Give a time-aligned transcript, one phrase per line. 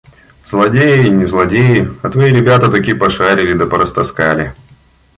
[0.49, 4.55] –Злодеи не злодеи, а твои ребята таки пошарили да порастаскали.